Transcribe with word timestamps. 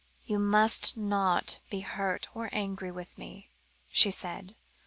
"You 0.25 0.39
must 0.39 0.97
not 0.97 1.61
be 1.69 1.81
hurt 1.81 2.27
or 2.33 2.49
angry 2.51 2.89
with 2.89 3.19
me," 3.19 3.51
she 3.87 4.09
said. 4.09 4.55